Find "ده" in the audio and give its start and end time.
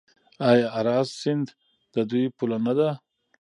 2.77-2.89